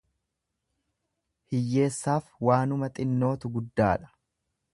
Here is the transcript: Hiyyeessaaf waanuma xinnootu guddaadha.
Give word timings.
Hiyyeessaaf 1.51 2.33
waanuma 2.49 2.91
xinnootu 2.97 3.53
guddaadha. 3.59 4.13